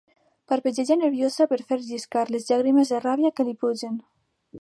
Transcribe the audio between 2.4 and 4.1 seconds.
llàgrimes de ràbia que li pugen.